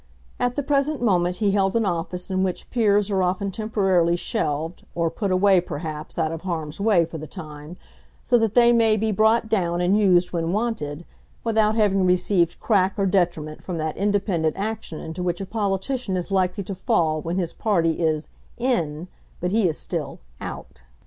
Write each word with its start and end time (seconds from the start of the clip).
At 0.39 0.55
the 0.55 0.63
present 0.63 0.99
moment 0.99 1.35
he 1.37 1.51
held 1.51 1.75
an 1.75 1.85
office 1.85 2.31
in 2.31 2.41
which 2.41 2.71
peers 2.71 3.11
are 3.11 3.21
often 3.21 3.51
temporarily 3.51 4.15
shelved, 4.15 4.83
or 4.95 5.11
put 5.11 5.29
away, 5.31 5.61
perhaps, 5.61 6.17
out 6.17 6.31
of 6.31 6.41
harm's 6.41 6.79
way 6.81 7.05
for 7.05 7.19
the 7.19 7.27
time, 7.27 7.77
so 8.23 8.35
that 8.39 8.55
they 8.55 8.73
may 8.73 8.97
be 8.97 9.11
brought 9.11 9.47
down 9.47 9.79
and 9.79 9.99
used 9.99 10.33
when 10.33 10.51
wanted, 10.51 11.05
without 11.43 11.75
having 11.75 12.03
received 12.07 12.59
crack 12.59 12.95
or 12.97 13.05
detriment 13.05 13.61
from 13.61 13.77
that 13.77 13.95
independent 13.95 14.55
action 14.57 14.99
into 14.99 15.21
which 15.21 15.39
a 15.39 15.45
politician 15.45 16.17
is 16.17 16.31
likely 16.31 16.63
to 16.63 16.73
fall 16.73 17.21
when 17.21 17.37
his 17.37 17.53
party 17.53 17.99
is 17.99 18.29
"in" 18.57 19.07
but 19.39 19.51
he 19.51 19.67
is 19.69 19.77
still 19.77 20.17
"out". 20.39 20.81